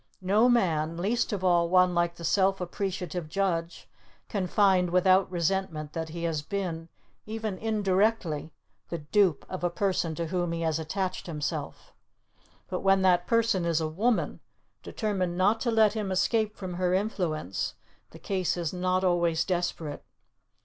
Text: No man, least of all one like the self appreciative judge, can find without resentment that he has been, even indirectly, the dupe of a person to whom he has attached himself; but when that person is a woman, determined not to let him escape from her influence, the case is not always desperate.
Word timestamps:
No 0.23 0.49
man, 0.49 0.97
least 0.97 1.31
of 1.31 1.43
all 1.43 1.69
one 1.69 1.93
like 1.93 2.15
the 2.15 2.23
self 2.23 2.59
appreciative 2.59 3.29
judge, 3.29 3.87
can 4.29 4.47
find 4.47 4.89
without 4.89 5.29
resentment 5.29 5.93
that 5.93 6.09
he 6.09 6.23
has 6.23 6.41
been, 6.41 6.89
even 7.27 7.59
indirectly, 7.59 8.51
the 8.89 8.97
dupe 8.97 9.45
of 9.47 9.63
a 9.63 9.69
person 9.69 10.15
to 10.15 10.25
whom 10.25 10.53
he 10.53 10.61
has 10.61 10.79
attached 10.79 11.27
himself; 11.27 11.93
but 12.67 12.79
when 12.79 13.03
that 13.03 13.27
person 13.27 13.63
is 13.63 13.79
a 13.79 13.87
woman, 13.87 14.39
determined 14.81 15.37
not 15.37 15.59
to 15.59 15.69
let 15.69 15.93
him 15.93 16.11
escape 16.11 16.55
from 16.55 16.73
her 16.73 16.95
influence, 16.95 17.75
the 18.09 18.17
case 18.17 18.57
is 18.57 18.73
not 18.73 19.03
always 19.03 19.45
desperate. 19.45 20.03